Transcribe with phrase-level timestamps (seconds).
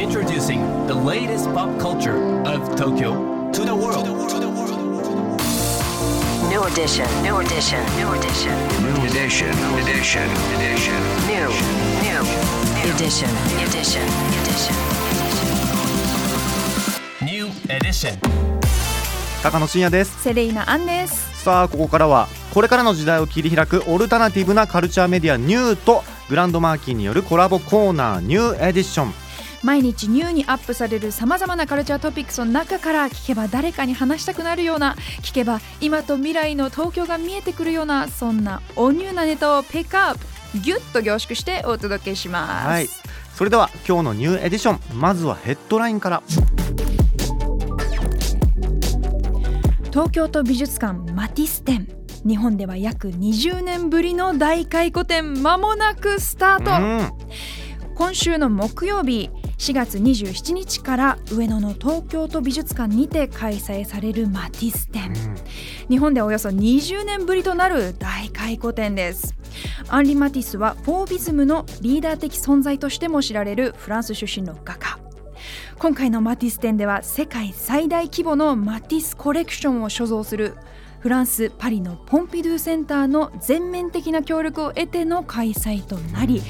[0.00, 4.06] Introducing the latest pop culture of Tokyo to the world.
[6.48, 10.24] New edition, new edition, new edition, New edition, edition,
[10.56, 10.96] edition.
[11.28, 11.48] new,
[12.00, 12.22] new,
[12.94, 13.28] edition,
[13.60, 14.00] edition,
[14.40, 14.74] edition.
[17.20, 18.16] New edition.
[19.42, 29.29] 高野真也ですセレイナアンですさあここからはこれからの時代を切り開くオルタナティブなカルチャーメディアニューとGRAND MARQUEE によるコラボコーナー New Edition
[29.62, 42.88] 毎日ニューにアップされるさまざまなカルチャートピックスの中から聞けば誰かに話したくなるような聞けば今と未来の東京が見えてくるようなそんなおニューなネタをピックアップギュッと凝縮してお届けします、はい。
[43.34, 44.98] それでは今日の New Edition。
[44.98, 46.22] まずはヘッドラインから。
[49.90, 51.88] 東京都美術館マティス展。
[52.26, 55.42] 日本では約20年ぶりの大回顧展。
[55.42, 57.94] まもなくスタート、うん。
[57.94, 65.12] 今週の木曜日4月27日から上野の東京都美術館にて開催されるマティス展。
[65.90, 69.34] 日本でおよそ20年ぶりとなる大回顧展です。
[69.88, 74.98] アンリ・マティスはフォービズムのリーダー的存在としても知られるフランス出身の画家。
[75.78, 80.56] 今回のマティス展では世界最大規模のマティスコレクションを所蔵する
[81.00, 86.40] フランス・パリのポンピドゥセンターの全面的な協力を得ての開催となり、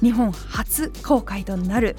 [0.00, 1.96] 日本初公開となる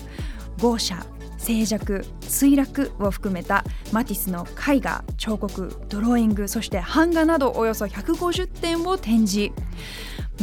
[0.59, 0.95] 豪奢
[1.38, 9.52] 静寂墜落を含めたマティスの絵画彫刻ドローイングそして版画などおよそ150点を展示。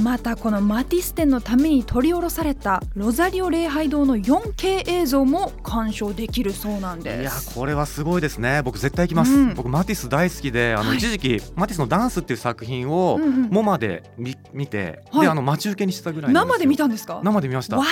[0.01, 7.55] またこのマティス展のために取り下ろされたロザリオ礼拝堂の 4K 映像も鑑賞できるそうなんいやです。
[7.55, 8.63] これはすごいですね。
[8.63, 9.55] 僕絶対行きます、うん。
[9.55, 10.99] 僕マティス大好きであの、はい。
[10.99, 13.19] 一時期マティスのダンスっていう作品を
[13.51, 15.21] モマで見見て、はい。
[15.23, 17.21] であの待ち受けにしてたぐらい生で見たんんですか？
[17.23, 17.77] 生で見ました。
[17.77, 17.85] わ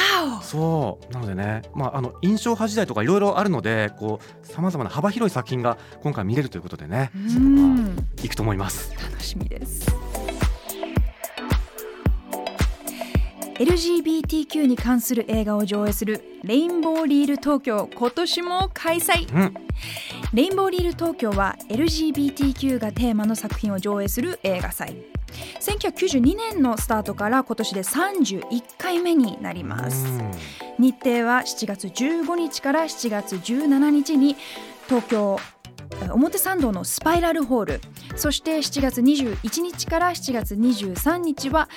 [0.42, 1.12] そう。
[1.12, 7.96] なのでね、まあ、あの印象派時代とかいろいろあるのでこうさまざまな幅広い作品が今回見れるということでねおうん。
[8.22, 8.92] 行くと思います。
[9.00, 9.86] 楽しみです
[13.60, 19.30] LGBTQ に関する映画を上映するレインボーリール東京今年も開催。
[19.34, 19.54] うん。
[20.32, 24.96] レインボーリール東京は LGBTQ がテーマの作品を上映する映画祭。
[25.60, 30.06] 1992年のスタートから今年で31回目になります。
[30.06, 30.32] うん。
[30.78, 34.36] 日程は7月15日から7月17日に
[34.88, 35.38] 東京
[36.02, 37.80] え表参道のスパイラルホール。
[38.16, 41.68] そして7月21日から7月23日は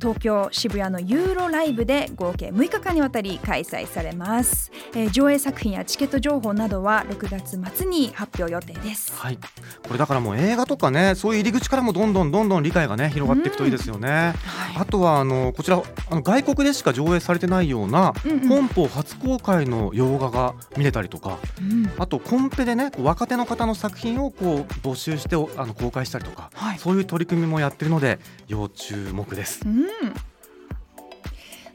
[0.00, 9.14] 東京渋谷のユーロライブで合計6日間にわたり開催されます、えー上映作品やチケット情報などは6月末に発表予定です。
[9.14, 14.34] はい、これだからもう映画とかねそういう入り口からもどんどんどんどん理解がね広がっていくといいですよね。
[14.76, 18.48] あとはあのこちらあの外国でしか上映されてないようなうんうん。
[18.48, 21.90] 本邦初公開の洋画が見れたりとか、うん。
[21.98, 26.78] あとコンペでね若手の方の作品をこう募集しておあの公開したりとか、はい。
[26.78, 28.18] そういう取り組みもやってるので
[28.48, 29.62] 要注目です。
[29.64, 29.85] うん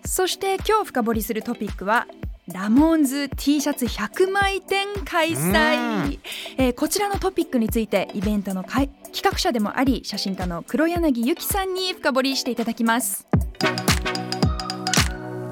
[0.05, 2.07] そして今日深掘りするトピックは
[2.51, 6.19] ラモンズ T シャツ100枚展開うん催、
[6.57, 8.89] えーこちらのトピックについてイベントの企
[9.23, 13.27] 画者でもあり写真家の黒柳ゆきさんに深掘りしていただきます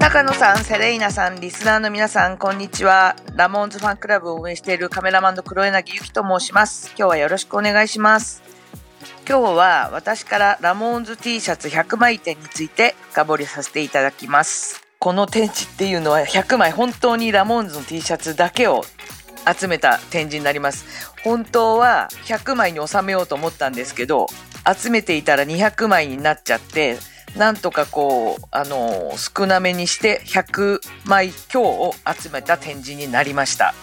[0.00, 3.14] 高野さん、セレイナさん、リスナーの皆さん、こんにちは。
[3.36, 6.88] ラモーンズファンクラブを運営しているカメラマンの黒柳ゆきと申します。
[6.98, 8.42] 今日はよろしくお願いします。
[9.28, 14.82] 今日は私からラモーンズ T シャツ100枚展について深掘りさせていただきます。
[14.98, 18.84] この展示っていうのは100枚本当にラモーンズの T シャツだけを
[19.50, 20.84] 集めた展示になります。
[21.24, 24.26] 本当は100枚に収めようと思ったんですけど、
[24.78, 26.98] 集めていたら200枚になっちゃって、
[27.36, 33.74] なんとかこう、あの、少なめにして100枚強を集めた展示になりました。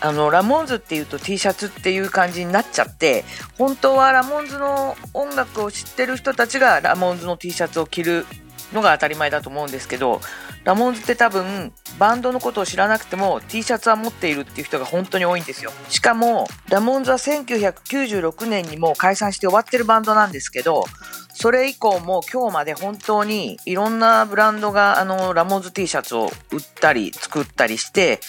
[0.00, 3.24] あの、ラモンズっていうと T シャツっていう感じになっちゃって、
[3.58, 8.26] 本当はラモンズの音楽を知ってる人たちがラモンズの T シャツを着る
[8.72, 10.20] のが当たり前だと思うんですけど、
[10.64, 15.72] ラモンズって多分バンドのことを知らなくても T シャツは持っているっていう人が本当に多いんですよ。
[15.88, 20.84] しかも、ラモンズは1996年にもう解散して終わってるバンドなんですけど、
[21.38, 28.20] それ以降も今日まで本当にいろんなブランドがあのラモンズ T シャツを売ったり作ったりして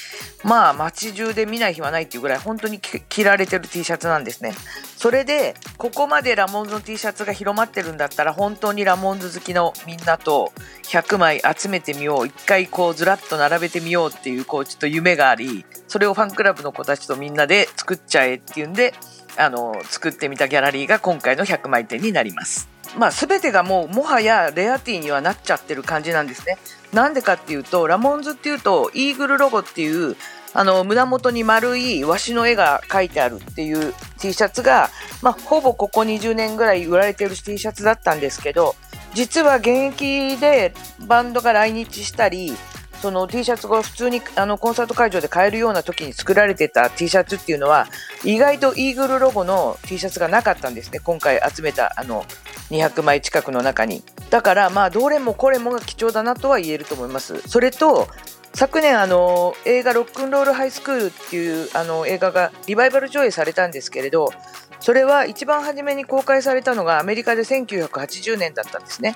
[0.43, 4.53] まあ街中で見ない日はないっていうぐらい本当に着られてる T シャツなんですね。
[4.97, 10.51] それでここまでラモンズの T シャツが広まってるんだったら本当にラモンズ好きのみんなと
[10.83, 12.27] 100枚集めてみよう。
[12.27, 18.93] 一回こうずらっと並べてみようっていうこうちょっと夢がありそれをファンクラブの子たちとみんなで作っちゃえっていうんで
[19.37, 22.76] あの作ってみたギャラリーが今回の100枚展になります。
[22.95, 26.57] まあ、全てがもうもはやレアティーにはなっちゃってる感じなんですね。
[26.93, 30.15] なんでかっていうとラモンズっていうとイーグルロゴっていう
[30.53, 34.89] あの胸元に丸いワシの絵が描いてあるっていう T シャツが、
[35.21, 38.75] まあ、ほぼここ20年ぐらい売られてる T シャツだったんですけど
[39.13, 40.73] 実は現役で
[41.05, 42.53] バンドが来日したり
[43.01, 47.87] その T シャツが普通にあのコンサート会場で買えるような時に作られてた T シャツっていうのは
[48.23, 50.99] 意外とイーグルロゴの T シャツがなかったんですね。
[50.99, 52.25] 今回集めたあの
[52.71, 54.03] 200枚近くの中に。
[54.29, 57.41] だからまあどれもこれもが貴重だなとは言えると思います。
[57.47, 58.07] それと
[58.53, 64.31] 昨年あの映画「ロックンロールハイスクール」っていうあの映画がリバイバル上映されたんですけれど
[64.79, 69.15] それは一番初めに公開されたのがアメリカで1980年だったんですね。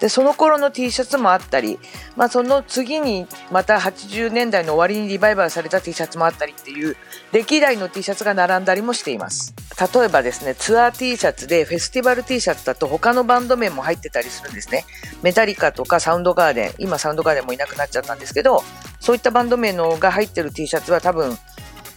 [0.00, 1.78] でその頃の T シャツもあったり、
[2.16, 6.96] まあ、その次にまた80年代の終わりにリバイバルされた T シャツもあったりっていう
[7.32, 9.54] 歴代の T シャツが並んだりもしています。
[9.94, 14.84] 例えばですねツアー T シャツでフェスティバル T シャツだと他のバンド名も入ってたりするんですね。
[15.22, 18.62] メタリカとかサウンドガーデン今サウンドガーデンもいなくなっちゃったんですけど
[19.00, 21.36] そういったバンド名のが入ってる T シャツは多分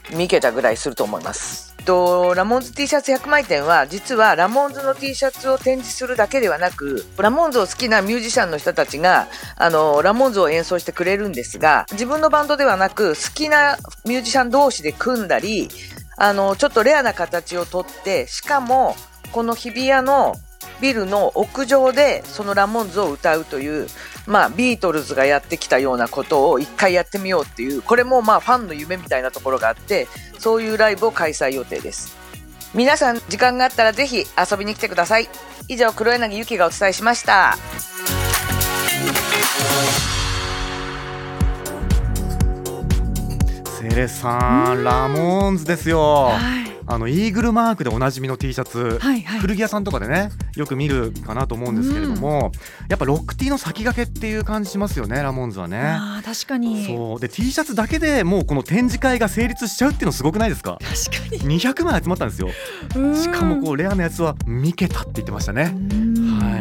[0.09, 1.70] 3桁ぐらいすると思います。
[1.81, 15.69] とラモンズ T シャツ100枚店は実はラモンズの T シャツを展示するだけではなくラモンズを好きなミュージシャンの人たちがあのラモンズを演奏してくれるんですが自分のバンドではなく好きなミュージシャン同士で組んだり
[16.17, 18.95] あのちょっとレアな形をとってしかも
[19.31, 20.35] この日比谷の
[20.81, 23.87] ビルの屋上でそのラモンズを歌うという、
[24.25, 30.07] まあ、ビートルズがやってきたようなことを一回やってみようっていうこれもまあファンの夢みたいなところがあって
[30.39, 32.17] そういうライブを開催予定です。
[32.73, 35.29] 皆さん時間があったらぜひ遊びに来てください。
[35.67, 37.57] 以上黒柳ゆきがお伝えしました。
[43.79, 46.29] セレさん、ラモーンズですよ。
[46.29, 49.39] はいあのイーグルマークでおなじみの T シャツ、はいはい。
[49.39, 52.51] 古着屋さんとかでねよく見るかなと思うんですけれども、
[52.89, 55.77] やっぱロック T の先駆けっていう感じしますよねラモーンズはね。
[55.79, 56.85] あー確かに。
[56.85, 57.19] そう。
[57.19, 60.77] で T シャツだけでもうこの展示会が成立しちゃうっていうのすごくないですか？
[60.81, 61.59] 確かに。
[61.59, 62.49] 200枚集まったんですよ。
[63.15, 65.73] しかもこうレアなやつは3桁って言ってましたね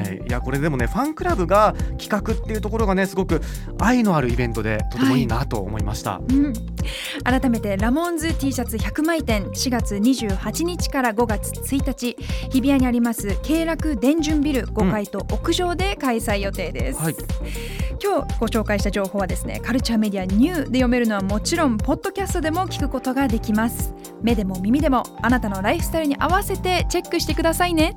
[0.03, 0.17] はい。
[0.17, 3.41] いやこれでもねファンクラブが企画っていうところがねすごく
[3.79, 6.53] 愛のあるイベントでとてもいいなと思いました、うん、
[7.25, 12.17] 改めてラモンズ T シャツ100枚店4月28日から5月1日日
[12.51, 17.15] 比谷にあります慶楽電順ビル5階と屋上で開催予定です、はい。
[18.03, 23.95] 今日ご紹介した情報はですねカルチャーメディアニューで読めるのはもちろんポッドキャストでも聞くことができます。
[24.23, 27.97] 目でも耳でもあなたのライフスタイルに合わせてチェックしてくださいね